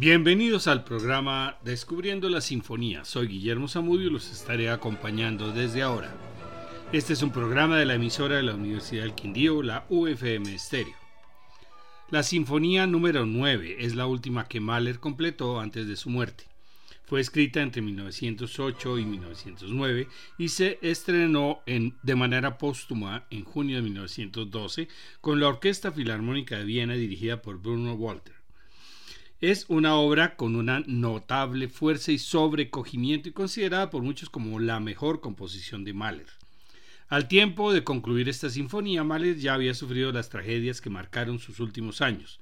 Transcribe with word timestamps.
Bienvenidos 0.00 0.66
al 0.66 0.82
programa 0.82 1.58
Descubriendo 1.62 2.30
la 2.30 2.40
Sinfonía. 2.40 3.04
Soy 3.04 3.26
Guillermo 3.26 3.68
Zamudio 3.68 4.06
y 4.08 4.10
los 4.10 4.32
estaré 4.32 4.70
acompañando 4.70 5.52
desde 5.52 5.82
ahora. 5.82 6.10
Este 6.90 7.12
es 7.12 7.22
un 7.22 7.32
programa 7.32 7.76
de 7.76 7.84
la 7.84 7.96
emisora 7.96 8.36
de 8.36 8.42
la 8.44 8.54
Universidad 8.54 9.02
del 9.02 9.14
Quindío, 9.14 9.62
la 9.62 9.84
UFM 9.90 10.58
Stereo. 10.58 10.94
La 12.10 12.22
Sinfonía 12.22 12.86
número 12.86 13.26
9 13.26 13.76
es 13.80 13.94
la 13.94 14.06
última 14.06 14.48
que 14.48 14.58
Mahler 14.58 15.00
completó 15.00 15.60
antes 15.60 15.86
de 15.86 15.96
su 15.96 16.08
muerte. 16.08 16.44
Fue 17.04 17.20
escrita 17.20 17.60
entre 17.60 17.82
1908 17.82 19.00
y 19.00 19.04
1909 19.04 20.08
y 20.38 20.48
se 20.48 20.78
estrenó 20.80 21.60
en, 21.66 21.94
de 22.02 22.16
manera 22.16 22.56
póstuma 22.56 23.26
en 23.28 23.44
junio 23.44 23.76
de 23.76 23.82
1912 23.82 24.88
con 25.20 25.40
la 25.40 25.48
Orquesta 25.48 25.92
Filarmónica 25.92 26.56
de 26.56 26.64
Viena 26.64 26.94
dirigida 26.94 27.42
por 27.42 27.60
Bruno 27.60 27.92
Walter. 27.92 28.39
Es 29.40 29.64
una 29.68 29.94
obra 29.94 30.36
con 30.36 30.54
una 30.54 30.80
notable 30.86 31.68
fuerza 31.68 32.12
y 32.12 32.18
sobrecogimiento 32.18 33.30
y 33.30 33.32
considerada 33.32 33.88
por 33.88 34.02
muchos 34.02 34.28
como 34.28 34.60
la 34.60 34.80
mejor 34.80 35.22
composición 35.22 35.82
de 35.82 35.94
Mahler. 35.94 36.26
Al 37.08 37.26
tiempo 37.26 37.72
de 37.72 37.82
concluir 37.82 38.28
esta 38.28 38.50
sinfonía, 38.50 39.02
Mahler 39.02 39.38
ya 39.38 39.54
había 39.54 39.72
sufrido 39.72 40.12
las 40.12 40.28
tragedias 40.28 40.82
que 40.82 40.90
marcaron 40.90 41.38
sus 41.38 41.58
últimos 41.58 42.02
años, 42.02 42.38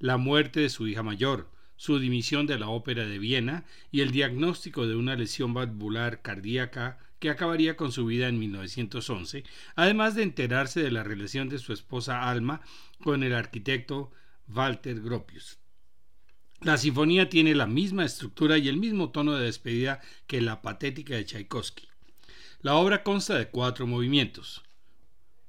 la 0.00 0.16
muerte 0.16 0.58
de 0.58 0.70
su 0.70 0.88
hija 0.88 1.04
mayor, 1.04 1.48
su 1.76 2.00
dimisión 2.00 2.48
de 2.48 2.58
la 2.58 2.68
ópera 2.68 3.06
de 3.06 3.20
Viena 3.20 3.64
y 3.92 4.00
el 4.00 4.10
diagnóstico 4.10 4.88
de 4.88 4.96
una 4.96 5.14
lesión 5.14 5.54
valvular 5.54 6.20
cardíaca 6.20 6.98
que 7.20 7.30
acabaría 7.30 7.76
con 7.76 7.92
su 7.92 8.06
vida 8.06 8.26
en 8.26 8.40
1911, 8.40 9.44
además 9.76 10.16
de 10.16 10.24
enterarse 10.24 10.82
de 10.82 10.90
la 10.90 11.04
relación 11.04 11.48
de 11.48 11.60
su 11.60 11.72
esposa 11.72 12.28
Alma 12.28 12.60
con 13.04 13.22
el 13.22 13.34
arquitecto 13.34 14.10
Walter 14.48 15.00
Gropius. 15.00 15.60
La 16.62 16.76
sinfonía 16.76 17.30
tiene 17.30 17.54
la 17.54 17.66
misma 17.66 18.04
estructura 18.04 18.58
y 18.58 18.68
el 18.68 18.76
mismo 18.76 19.08
tono 19.08 19.32
de 19.32 19.46
despedida 19.46 20.02
que 20.26 20.42
la 20.42 20.60
patética 20.60 21.14
de 21.14 21.24
Tchaikovsky. 21.24 21.88
La 22.60 22.74
obra 22.74 23.02
consta 23.02 23.38
de 23.38 23.48
cuatro 23.48 23.86
movimientos. 23.86 24.62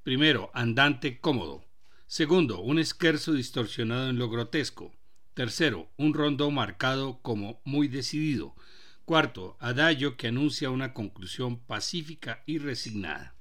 Primero, 0.04 0.52
andante 0.54 1.20
cómodo. 1.20 1.66
Segundo, 2.08 2.62
un 2.62 2.80
esquerzo 2.80 3.34
distorsionado 3.34 4.10
en 4.10 4.20
lo 4.20 4.30
grotesco. 4.30 4.94
Tercero, 5.34 5.90
un 5.98 6.14
rondo 6.14 6.50
marcado 6.50 7.20
como 7.22 7.60
muy 7.66 7.90
decidido. 7.90 8.56
Cuarto, 9.04 9.58
adagio 9.60 10.16
que 10.16 10.28
anuncia 10.30 10.70
una 10.70 10.94
conclusión 10.94 11.60
pacífica 11.60 12.42
y 12.46 12.58
resignada. 12.58 13.36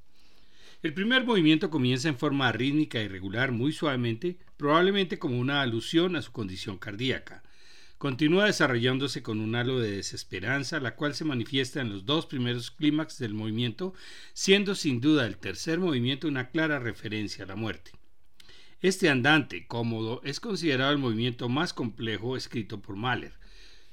El 0.82 0.92
primer 0.92 1.24
movimiento 1.24 1.70
comienza 1.70 2.08
en 2.08 2.18
forma 2.18 2.50
rítmica 2.50 3.00
y 3.00 3.06
regular 3.06 3.52
muy 3.52 3.72
suavemente, 3.72 4.40
probablemente 4.56 5.20
como 5.20 5.38
una 5.38 5.62
alusión 5.62 6.16
a 6.16 6.22
su 6.22 6.32
condición 6.32 6.76
cardíaca 6.76 7.44
continúa 8.00 8.46
desarrollándose 8.46 9.22
con 9.22 9.40
un 9.40 9.54
halo 9.54 9.78
de 9.78 9.96
desesperanza, 9.96 10.80
la 10.80 10.96
cual 10.96 11.14
se 11.14 11.26
manifiesta 11.26 11.82
en 11.82 11.90
los 11.90 12.06
dos 12.06 12.24
primeros 12.24 12.70
clímax 12.70 13.18
del 13.18 13.34
movimiento, 13.34 13.92
siendo 14.32 14.74
sin 14.74 15.02
duda 15.02 15.26
el 15.26 15.36
tercer 15.36 15.78
movimiento 15.78 16.26
una 16.26 16.48
clara 16.48 16.78
referencia 16.78 17.44
a 17.44 17.46
la 17.46 17.56
muerte. 17.56 17.90
Este 18.80 19.10
andante 19.10 19.66
cómodo 19.66 20.22
es 20.24 20.40
considerado 20.40 20.92
el 20.92 20.96
movimiento 20.96 21.50
más 21.50 21.74
complejo 21.74 22.38
escrito 22.38 22.80
por 22.80 22.96
Mahler. 22.96 23.34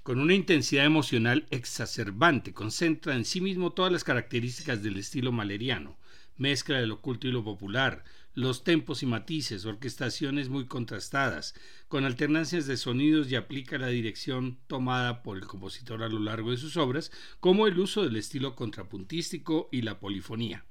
Con 0.03 0.21
una 0.21 0.35
intensidad 0.35 0.85
emocional 0.85 1.45
exacerbante, 1.49 2.53
concentra 2.53 3.13
en 3.13 3.25
sí 3.25 3.41
mismo 3.41 3.73
todas 3.73 3.91
las 3.91 4.05
características 4.05 4.81
del 4.83 4.95
estilo 4.95 5.33
maleriano, 5.33 5.97
mezcla 6.37 6.79
del 6.79 6.93
oculto 6.93 7.27
y 7.27 7.33
lo 7.33 7.43
popular, 7.43 8.05
los 8.37 8.63
tempos 8.63 9.01
y 9.01 9.07
matices, 9.07 9.65
orquestaciones 9.65 10.47
muy 10.47 10.67
contrastadas, 10.67 11.55
con 11.87 12.05
alternancias 12.05 12.67
de 12.67 12.77
sonidos 12.77 13.31
y 13.31 13.35
aplica 13.35 13.79
la 13.79 13.87
dirección 13.87 14.59
tomada 14.67 15.23
por 15.23 15.37
el 15.37 15.47
compositor 15.47 16.03
a 16.03 16.07
lo 16.07 16.19
largo 16.19 16.51
de 16.51 16.57
sus 16.57 16.77
obras, 16.77 17.11
como 17.39 17.65
el 17.65 17.79
uso 17.79 18.03
del 18.03 18.15
estilo 18.15 18.55
contrapuntístico 18.55 19.69
y 19.71 19.81
la 19.81 19.99
polifonía. 19.99 20.65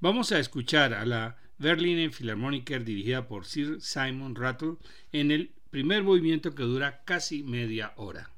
Vamos 0.00 0.32
a 0.32 0.38
escuchar 0.38 0.92
a 0.92 1.06
la 1.06 1.38
Berliner 1.56 2.10
Philharmoniker 2.10 2.84
dirigida 2.84 3.26
por 3.26 3.46
Sir 3.46 3.80
Simon 3.80 4.34
Rattle 4.34 4.76
en 5.10 5.30
el 5.30 5.54
primer 5.70 6.02
movimiento 6.02 6.54
que 6.54 6.64
dura 6.64 7.04
casi 7.06 7.42
media 7.42 7.94
hora. 7.96 8.30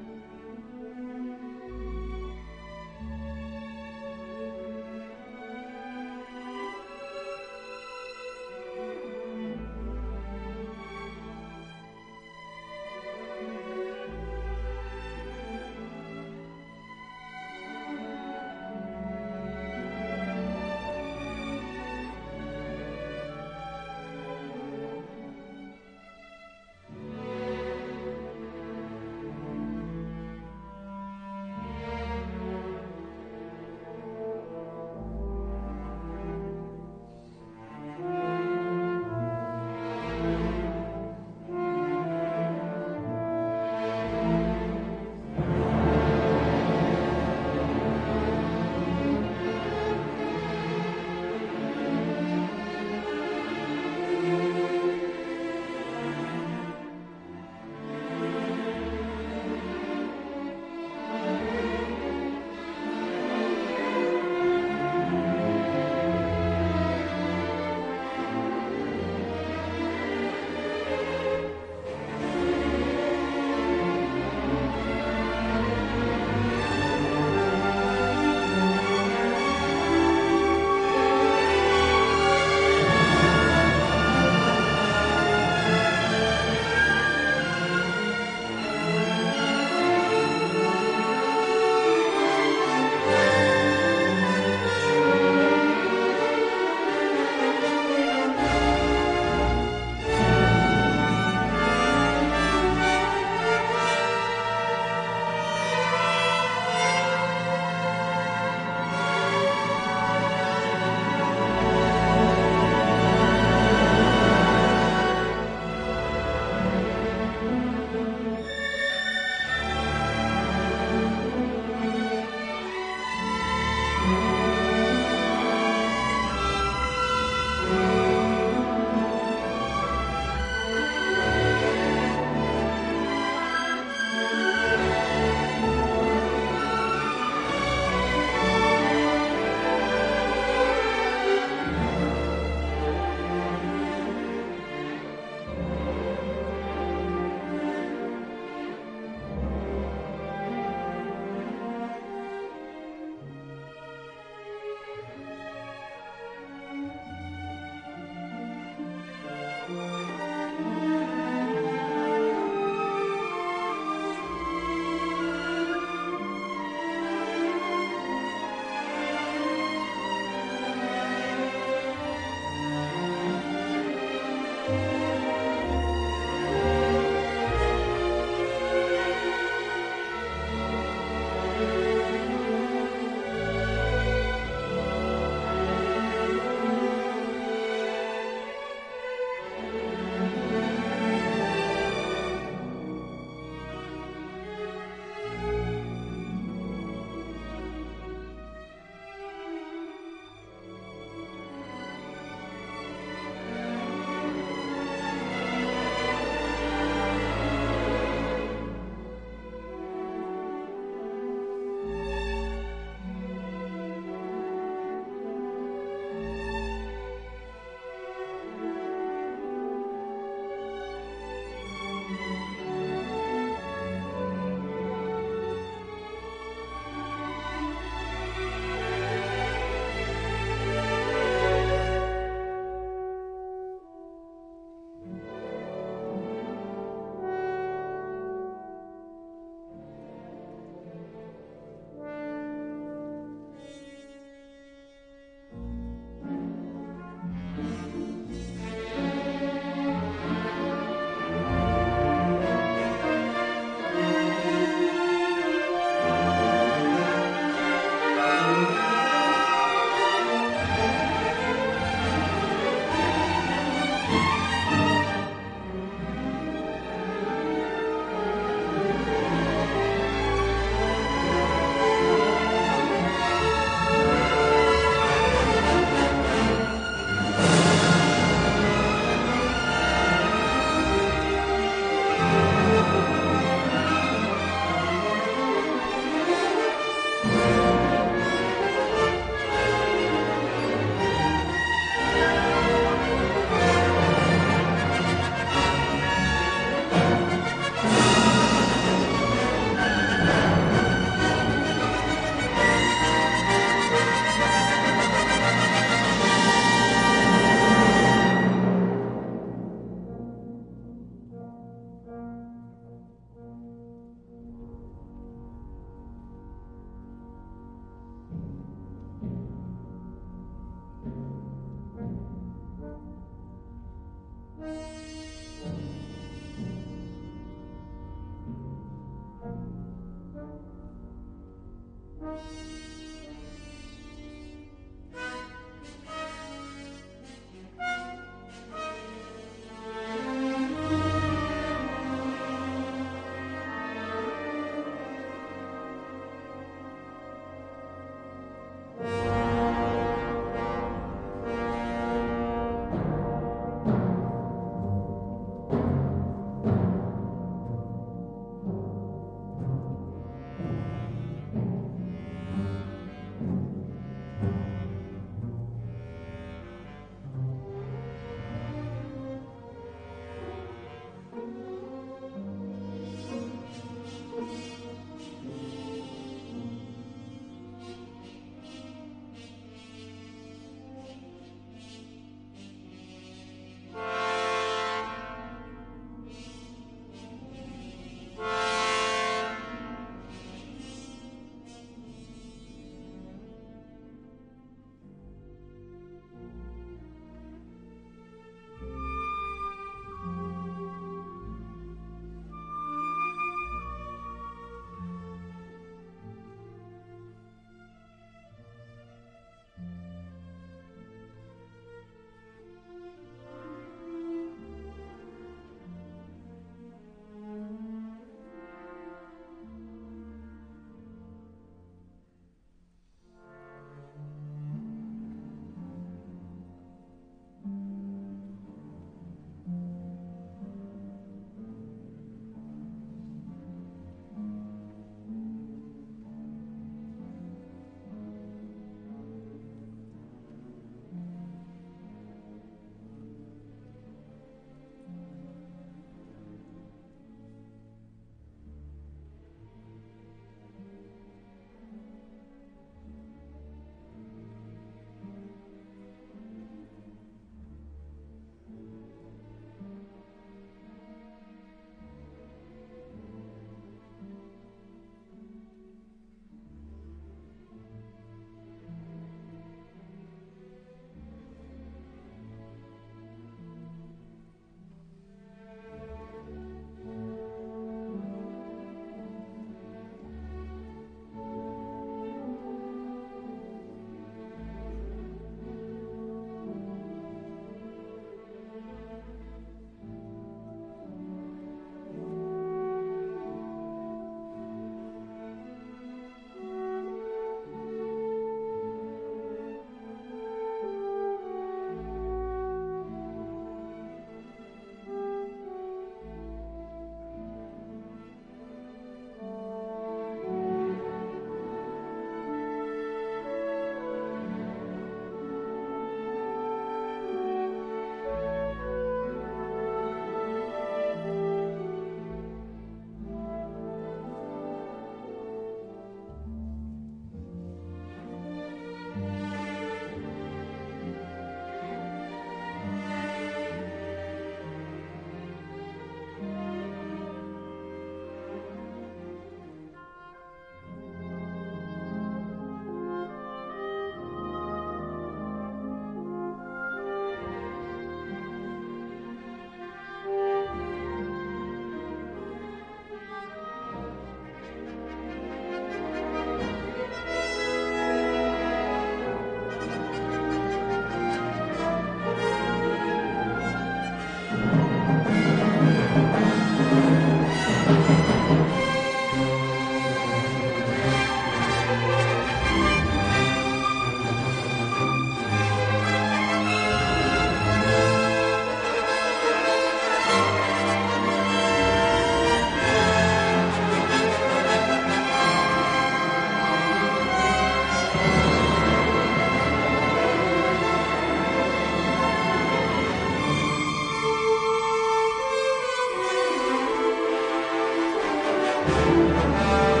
Música 598.87 600.00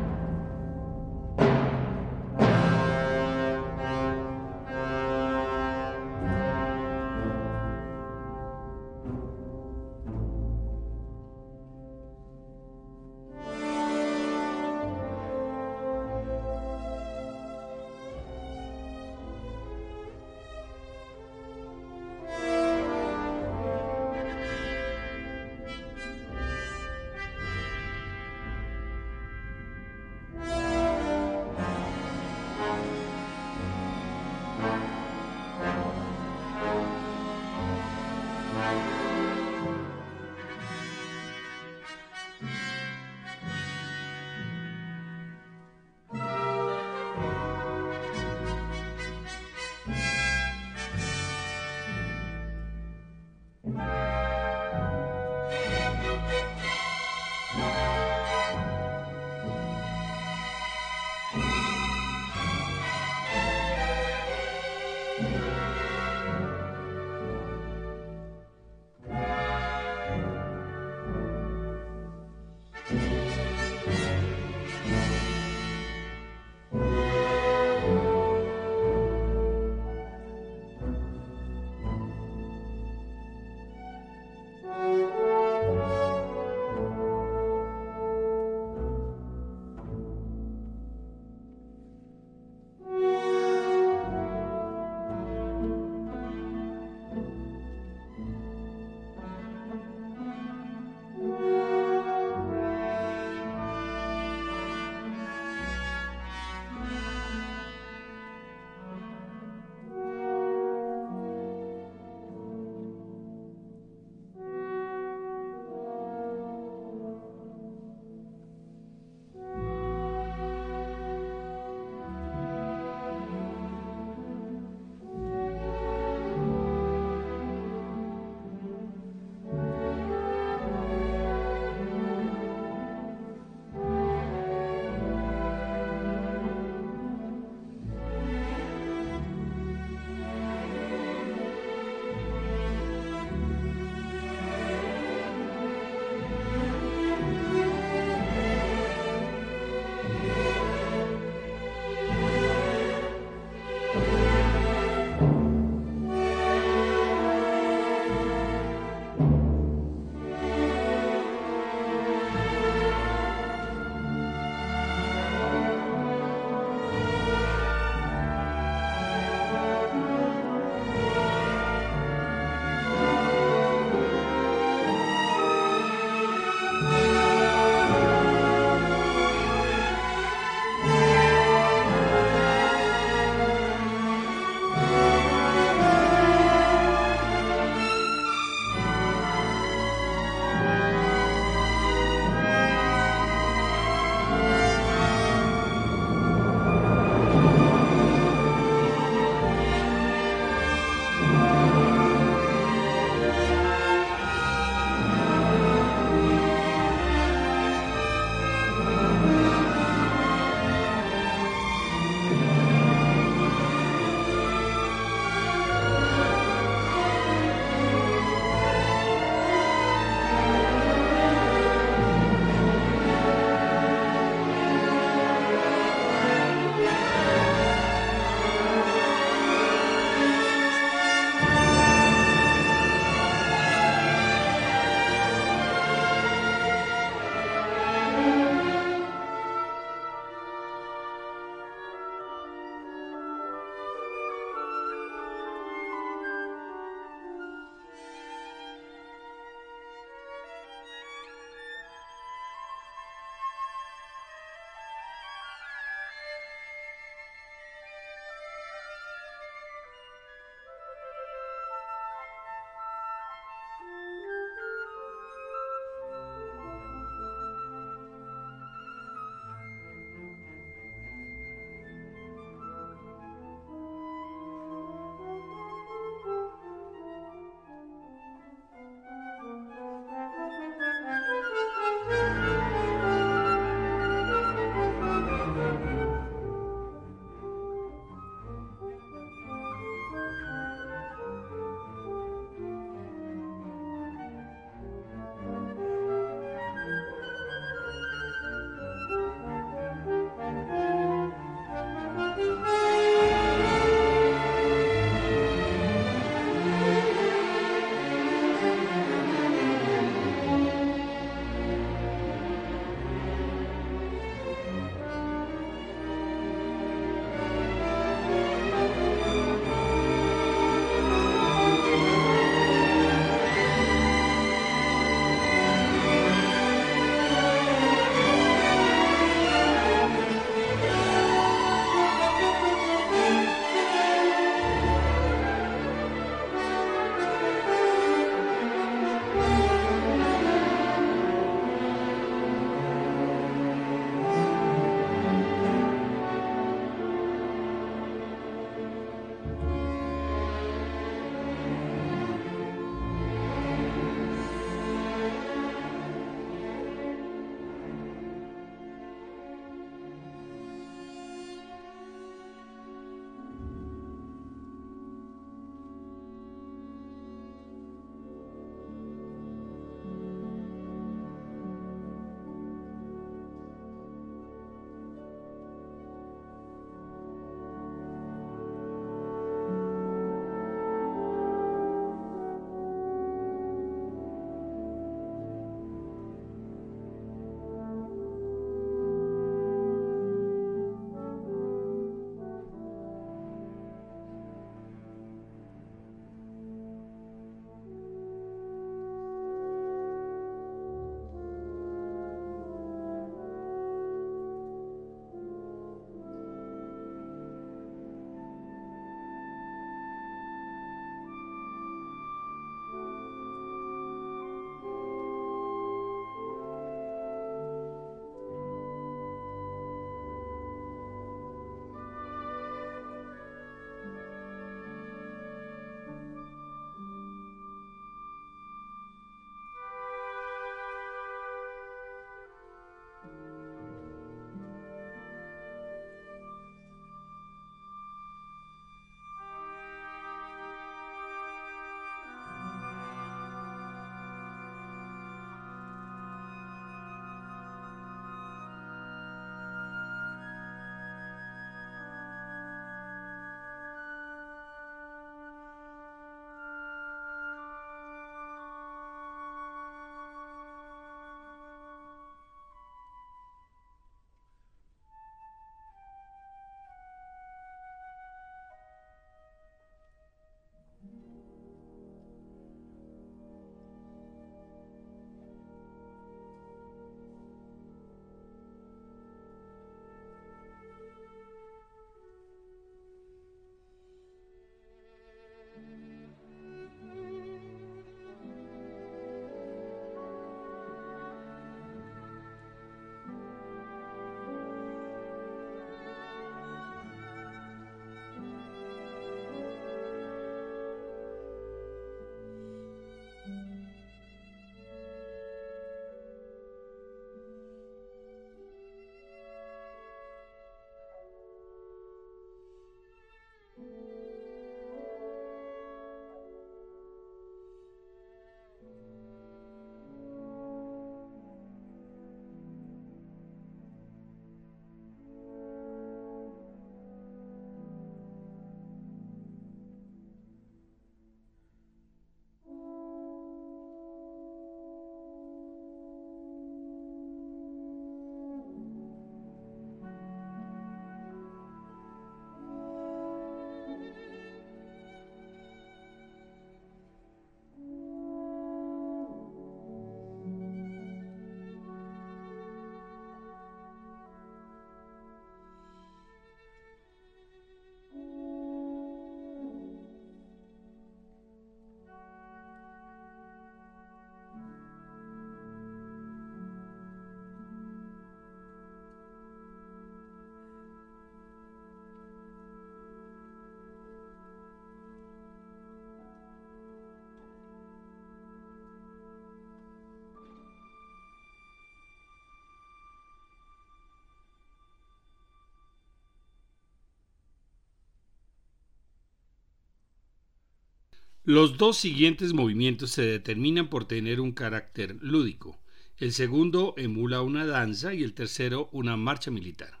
Los 591.50 591.78
dos 591.78 591.96
siguientes 591.96 592.52
movimientos 592.52 593.10
se 593.10 593.22
determinan 593.22 593.88
por 593.88 594.04
tener 594.04 594.40
un 594.40 594.52
carácter 594.52 595.16
lúdico. 595.20 595.80
El 596.16 596.32
segundo 596.32 596.94
emula 596.96 597.42
una 597.42 597.66
danza 597.66 598.14
y 598.14 598.22
el 598.22 598.34
tercero 598.34 598.88
una 598.92 599.16
marcha 599.16 599.50
militar. 599.50 600.00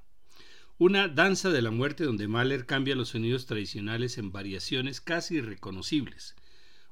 Una 0.78 1.08
danza 1.08 1.50
de 1.50 1.60
la 1.60 1.72
muerte 1.72 2.04
donde 2.04 2.28
Mahler 2.28 2.66
cambia 2.66 2.94
los 2.94 3.08
sonidos 3.08 3.46
tradicionales 3.46 4.16
en 4.16 4.30
variaciones 4.30 5.00
casi 5.00 5.38
irreconocibles. 5.38 6.36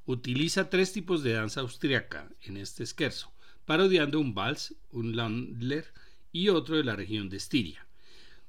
Utiliza 0.05 0.69
tres 0.69 0.91
tipos 0.91 1.23
de 1.23 1.31
danza 1.31 1.61
austriaca 1.61 2.29
en 2.41 2.57
este 2.57 2.83
esquerzo, 2.83 3.31
parodiando 3.63 4.19
un 4.19 4.33
vals, 4.33 4.75
un 4.91 5.15
landler 5.15 5.85
y 6.33 6.49
otro 6.49 6.75
de 6.75 6.83
la 6.83 6.97
región 6.97 7.29
de 7.29 7.37
Estiria. 7.37 7.87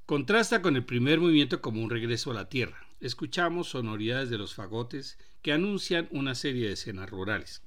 Contrasta 0.05 0.61
con 0.61 0.75
el 0.75 0.83
primer 0.83 1.21
movimiento 1.21 1.61
como 1.61 1.81
un 1.81 1.89
regreso 1.89 2.31
a 2.31 2.33
la 2.33 2.49
tierra. 2.49 2.90
Escuchamos 3.01 3.69
sonoridades 3.69 4.29
de 4.29 4.37
los 4.37 4.53
fagotes 4.53 5.17
que 5.41 5.51
anuncian 5.51 6.07
una 6.11 6.35
serie 6.35 6.67
de 6.67 6.73
escenas 6.73 7.09
rurales. 7.09 7.63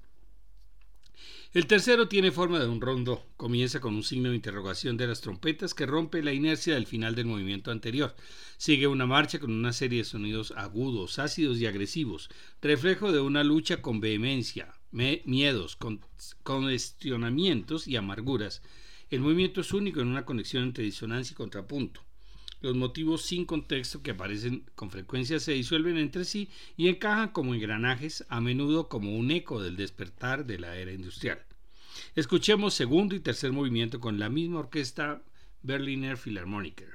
El 1.53 1.67
tercero 1.67 2.07
tiene 2.07 2.31
forma 2.31 2.61
de 2.61 2.69
un 2.69 2.81
rondo. 2.81 3.27
Comienza 3.37 3.81
con 3.81 3.97
un 3.97 4.05
signo 4.05 4.31
de 4.31 4.37
interrogación 4.37 4.97
de 4.97 5.09
las 5.09 5.21
trompetas 5.21 5.75
que 5.75 5.87
rompe 5.87 6.23
la 6.23 6.33
inercia 6.33 6.75
del 6.75 6.87
final 6.87 7.17
del 7.17 7.27
movimiento 7.27 7.73
anterior. 7.73 8.15
Sigue 8.59 8.87
una 8.87 9.07
marcha 9.07 9.41
con 9.41 9.51
una 9.51 9.73
serie 9.73 9.99
de 9.99 10.05
sonidos 10.05 10.53
agudos, 10.57 11.19
ácidos 11.19 11.59
y 11.59 11.67
agresivos, 11.67 12.31
reflejo 12.63 13.11
de 13.11 13.19
una 13.19 13.43
lucha 13.43 13.83
con 13.83 13.99
vehemencia, 13.99 14.73
miedos, 14.93 15.75
con 15.75 16.01
congestionamientos 16.45 17.89
y 17.89 17.97
amarguras. 17.97 18.63
El 19.11 19.21
movimiento 19.21 19.63
es 19.63 19.73
único 19.73 20.01
en 20.01 20.09
una 20.09 20.25
conexión 20.25 20.63
entre 20.63 20.85
disonancia 20.85 21.35
y 21.35 21.37
contrapunto. 21.37 22.04
Los 22.65 22.77
motivos 22.77 23.21
sin 23.21 23.45
contexto 23.45 24.03
que 24.03 24.13
aparecen 24.13 24.65
con 24.75 24.89
frecuencia 24.89 25.39
se 25.39 25.53
disuelven 25.53 25.99
entre 25.99 26.25
sí 26.25 26.49
y 26.79 26.89
encajan 26.89 27.29
como 27.29 27.55
engranajes, 27.55 28.25
a 28.31 28.41
menudo 28.41 28.89
como 28.89 29.15
un 29.15 29.31
eco 29.31 29.61
del 29.61 29.77
despertar 29.77 30.47
de 30.47 30.59
la 30.59 30.75
era 30.75 30.91
industrial. 30.91 31.45
Escuchemos 32.15 32.73
segundo 32.73 33.15
y 33.15 33.21
tercer 33.21 33.53
movimiento 33.53 34.01
con 34.01 34.19
la 34.19 34.31
misma 34.31 34.61
orquesta 34.61 35.23
Berliner 35.61 36.17
Philharmoniker. 36.17 36.95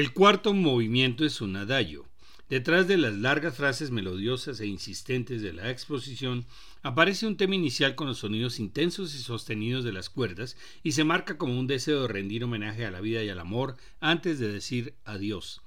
El 0.00 0.14
cuarto 0.14 0.54
movimiento 0.54 1.26
es 1.26 1.42
un 1.42 1.56
adagio. 1.56 2.06
Detrás 2.48 2.88
de 2.88 2.96
las 2.96 3.12
largas 3.12 3.54
frases 3.54 3.90
melodiosas 3.90 4.58
e 4.60 4.66
insistentes 4.66 5.42
de 5.42 5.52
la 5.52 5.70
exposición 5.70 6.46
aparece 6.82 7.26
un 7.26 7.36
tema 7.36 7.54
inicial 7.54 7.96
con 7.96 8.06
los 8.06 8.16
sonidos 8.16 8.60
intensos 8.60 9.14
y 9.14 9.18
sostenidos 9.18 9.84
de 9.84 9.92
las 9.92 10.08
cuerdas 10.08 10.56
y 10.82 10.92
se 10.92 11.04
marca 11.04 11.36
como 11.36 11.60
un 11.60 11.66
deseo 11.66 12.00
de 12.00 12.08
rendir 12.08 12.44
homenaje 12.44 12.86
a 12.86 12.90
la 12.90 13.02
vida 13.02 13.22
y 13.22 13.28
al 13.28 13.40
amor 13.40 13.76
antes 14.00 14.38
de 14.38 14.50
decir 14.50 14.94
adiós. 15.04 15.60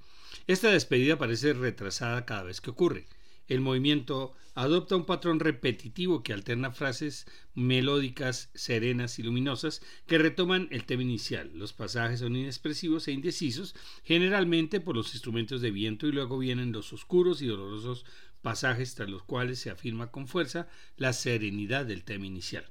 Esta 0.47 0.71
despedida 0.71 1.19
parece 1.19 1.53
retrasada 1.53 2.25
cada 2.25 2.41
vez 2.41 2.59
que 2.59 2.71
ocurre. 2.71 3.05
El 3.47 3.59
movimiento 3.59 4.33
adopta 4.55 4.95
un 4.95 5.05
patrón 5.05 5.39
repetitivo 5.39 6.23
que 6.23 6.33
alterna 6.33 6.71
frases 6.71 7.25
melódicas, 7.55 8.49
serenas 8.53 9.19
y 9.19 9.23
luminosas 9.23 9.81
que 10.07 10.17
retoman 10.17 10.67
el 10.71 10.85
tema 10.85 11.01
inicial. 11.01 11.51
Los 11.53 11.73
pasajes 11.73 12.19
son 12.19 12.35
inexpresivos 12.35 13.07
e 13.07 13.11
indecisos, 13.11 13.75
generalmente 14.03 14.79
por 14.79 14.95
los 14.95 15.13
instrumentos 15.13 15.61
de 15.61 15.71
viento, 15.71 16.07
y 16.07 16.11
luego 16.11 16.37
vienen 16.37 16.71
los 16.71 16.93
oscuros 16.93 17.41
y 17.41 17.47
dolorosos 17.47 18.05
pasajes 18.41 18.95
tras 18.95 19.09
los 19.09 19.23
cuales 19.23 19.59
se 19.59 19.69
afirma 19.69 20.11
con 20.11 20.27
fuerza 20.27 20.67
la 20.97 21.13
serenidad 21.13 21.85
del 21.85 22.03
tema 22.03 22.25
inicial. 22.25 22.65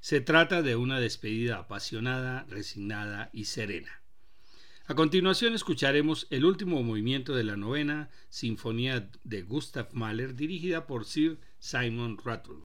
Se 0.00 0.20
trata 0.20 0.62
de 0.62 0.76
una 0.76 1.00
despedida 1.00 1.58
apasionada, 1.58 2.46
resignada 2.48 3.30
y 3.32 3.46
serena. 3.46 4.05
A 4.88 4.94
continuación 4.94 5.54
escucharemos 5.54 6.28
el 6.30 6.44
último 6.44 6.80
movimiento 6.80 7.34
de 7.34 7.42
la 7.42 7.56
novena 7.56 8.08
Sinfonía 8.28 9.10
de 9.24 9.42
Gustav 9.42 9.88
Mahler 9.92 10.36
dirigida 10.36 10.86
por 10.86 11.04
Sir 11.04 11.40
Simon 11.58 12.18
Rattle. 12.24 12.62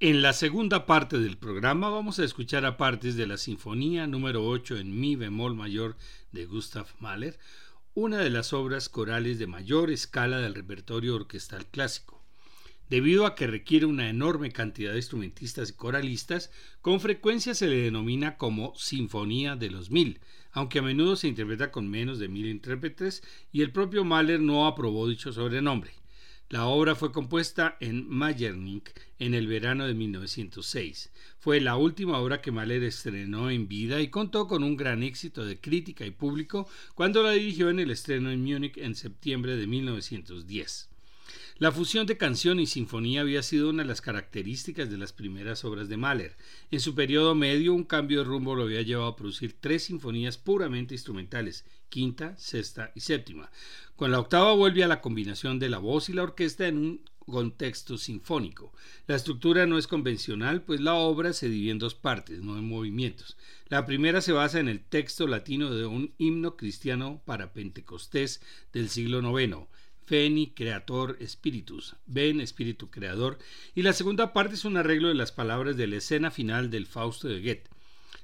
En 0.00 0.22
la 0.22 0.32
segunda 0.32 0.86
parte 0.86 1.18
del 1.18 1.38
programa 1.38 1.90
vamos 1.90 2.20
a 2.20 2.24
escuchar 2.24 2.64
a 2.64 2.76
partes 2.76 3.16
de 3.16 3.26
la 3.26 3.36
Sinfonía 3.36 4.06
número 4.06 4.46
8 4.46 4.76
en 4.76 5.00
Mi 5.00 5.16
bemol 5.16 5.56
mayor 5.56 5.96
de 6.30 6.46
Gustav 6.46 6.86
Mahler, 7.00 7.36
una 7.94 8.18
de 8.18 8.30
las 8.30 8.52
obras 8.52 8.88
corales 8.88 9.40
de 9.40 9.48
mayor 9.48 9.90
escala 9.90 10.38
del 10.38 10.54
repertorio 10.54 11.16
orquestal 11.16 11.66
clásico. 11.66 12.22
Debido 12.88 13.26
a 13.26 13.34
que 13.34 13.48
requiere 13.48 13.86
una 13.86 14.08
enorme 14.08 14.52
cantidad 14.52 14.92
de 14.92 14.98
instrumentistas 14.98 15.70
y 15.70 15.72
coralistas, 15.72 16.52
con 16.80 17.00
frecuencia 17.00 17.52
se 17.56 17.66
le 17.66 17.78
denomina 17.78 18.36
como 18.36 18.76
Sinfonía 18.76 19.56
de 19.56 19.70
los 19.70 19.90
Mil, 19.90 20.20
aunque 20.52 20.78
a 20.78 20.82
menudo 20.82 21.16
se 21.16 21.26
interpreta 21.26 21.72
con 21.72 21.90
menos 21.90 22.20
de 22.20 22.28
mil 22.28 22.46
intérpretes 22.46 23.24
y 23.50 23.62
el 23.62 23.72
propio 23.72 24.04
Mahler 24.04 24.38
no 24.38 24.68
aprobó 24.68 25.08
dicho 25.08 25.32
sobrenombre. 25.32 25.90
La 26.50 26.64
obra 26.64 26.94
fue 26.94 27.12
compuesta 27.12 27.76
en 27.78 28.08
Mayernick 28.08 28.98
en 29.18 29.34
el 29.34 29.46
verano 29.46 29.86
de 29.86 29.92
1906. 29.92 31.10
Fue 31.38 31.60
la 31.60 31.76
última 31.76 32.18
obra 32.18 32.40
que 32.40 32.50
Mahler 32.50 32.84
estrenó 32.84 33.50
en 33.50 33.68
vida 33.68 34.00
y 34.00 34.08
contó 34.08 34.46
con 34.46 34.62
un 34.62 34.74
gran 34.74 35.02
éxito 35.02 35.44
de 35.44 35.60
crítica 35.60 36.06
y 36.06 36.10
público 36.10 36.66
cuando 36.94 37.22
la 37.22 37.32
dirigió 37.32 37.68
en 37.68 37.80
el 37.80 37.90
estreno 37.90 38.30
en 38.30 38.42
Múnich 38.42 38.78
en 38.78 38.94
septiembre 38.94 39.56
de 39.56 39.66
1910. 39.66 40.88
La 41.60 41.72
fusión 41.72 42.06
de 42.06 42.16
canción 42.16 42.60
y 42.60 42.68
sinfonía 42.68 43.22
había 43.22 43.42
sido 43.42 43.70
una 43.70 43.82
de 43.82 43.88
las 43.88 44.00
características 44.00 44.90
de 44.90 44.96
las 44.96 45.12
primeras 45.12 45.64
obras 45.64 45.88
de 45.88 45.96
Mahler. 45.96 46.36
En 46.70 46.78
su 46.78 46.94
periodo 46.94 47.34
medio, 47.34 47.74
un 47.74 47.82
cambio 47.82 48.20
de 48.20 48.26
rumbo 48.26 48.54
lo 48.54 48.62
había 48.62 48.82
llevado 48.82 49.08
a 49.08 49.16
producir 49.16 49.56
tres 49.58 49.82
sinfonías 49.82 50.38
puramente 50.38 50.94
instrumentales, 50.94 51.64
quinta, 51.88 52.38
sexta 52.38 52.92
y 52.94 53.00
séptima. 53.00 53.50
Con 53.96 54.12
la 54.12 54.20
octava 54.20 54.52
vuelve 54.52 54.84
a 54.84 54.88
la 54.88 55.00
combinación 55.00 55.58
de 55.58 55.68
la 55.68 55.78
voz 55.78 56.08
y 56.08 56.12
la 56.12 56.22
orquesta 56.22 56.68
en 56.68 56.78
un 56.78 57.00
contexto 57.26 57.98
sinfónico. 57.98 58.72
La 59.08 59.16
estructura 59.16 59.66
no 59.66 59.78
es 59.78 59.88
convencional, 59.88 60.62
pues 60.62 60.80
la 60.80 60.94
obra 60.94 61.32
se 61.32 61.48
divide 61.48 61.72
en 61.72 61.80
dos 61.80 61.96
partes, 61.96 62.40
no 62.40 62.56
en 62.56 62.68
movimientos. 62.68 63.36
La 63.66 63.84
primera 63.84 64.20
se 64.20 64.30
basa 64.30 64.60
en 64.60 64.68
el 64.68 64.78
texto 64.78 65.26
latino 65.26 65.74
de 65.74 65.86
un 65.86 66.14
himno 66.18 66.56
cristiano 66.56 67.20
para 67.24 67.52
Pentecostés 67.52 68.40
del 68.72 68.88
siglo 68.90 69.40
IX. 69.40 69.66
Feni 70.08 70.54
Creator 70.54 71.18
Spiritus, 71.26 71.94
Ven 72.06 72.40
Espíritu 72.40 72.90
Creador, 72.90 73.38
y 73.74 73.82
la 73.82 73.92
segunda 73.92 74.32
parte 74.32 74.54
es 74.54 74.64
un 74.64 74.78
arreglo 74.78 75.08
de 75.08 75.14
las 75.14 75.32
palabras 75.32 75.76
de 75.76 75.86
la 75.86 75.96
escena 75.96 76.30
final 76.30 76.70
del 76.70 76.86
Fausto 76.86 77.28
de 77.28 77.42
Goethe. 77.42 77.68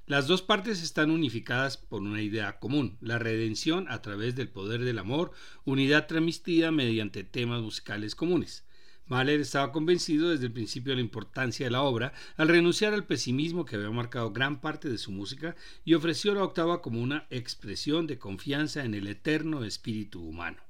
Las 0.07 0.27
dos 0.27 0.41
partes 0.41 0.83
están 0.83 1.11
unificadas 1.11 1.77
por 1.77 2.01
una 2.01 2.23
idea 2.23 2.59
común, 2.59 2.97
la 3.03 3.19
redención 3.19 3.87
a 3.91 4.01
través 4.01 4.35
del 4.35 4.49
poder 4.49 4.83
del 4.83 4.99
amor, 4.99 5.33
unidad 5.67 6.07
transmitida 6.07 6.73
mediante 6.73 7.23
temas 7.23 7.61
musicales 7.61 8.15
comunes. 8.15 8.65
Mahler 9.07 9.41
estaba 9.41 9.71
convencido 9.71 10.31
desde 10.31 10.47
el 10.47 10.53
principio 10.53 10.93
de 10.93 10.97
la 10.97 11.03
importancia 11.03 11.67
de 11.67 11.71
la 11.71 11.83
obra 11.83 12.15
al 12.39 12.49
renunciar 12.49 12.95
al 12.95 13.05
pesimismo 13.05 13.67
que 13.67 13.77
había 13.77 13.91
marcado 13.91 14.33
gran 14.33 14.63
parte 14.63 14.89
de 14.89 14.97
su 14.97 15.13
música 15.13 15.55
y 15.85 15.93
ofreció 15.93 16.33
la 16.33 16.45
octava 16.45 16.81
como 16.81 17.03
una 17.03 17.27
expresión 17.29 18.07
de 18.07 18.17
confianza 18.17 18.87
en 18.87 18.95
el 18.95 19.07
eterno 19.07 19.65
espíritu 19.65 20.23
humano. 20.23 20.63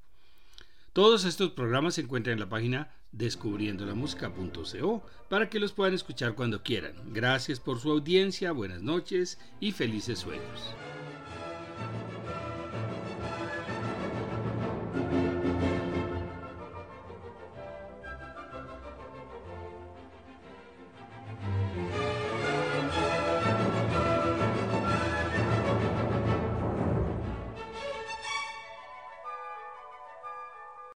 Todos 0.95 1.25
estos 1.25 1.51
programas 1.51 1.95
se 1.97 2.03
encuentran 2.03 2.35
en 2.35 2.41
la 2.41 2.49
página 2.49 2.95
descubriendolamusica.co 3.11 5.03
para 5.29 5.51
que 5.51 5.59
los 5.59 5.73
puedan 5.73 5.93
escuchar 5.93 6.37
cuando 6.37 6.62
quieran. 6.62 6.95
Gracias 7.12 7.59
por 7.59 7.81
su 7.81 7.91
audiencia, 7.91 8.53
buenas 8.53 8.81
noches 8.81 9.41
y 9.59 9.73
felices 9.73 10.21
sueños. 10.21 10.73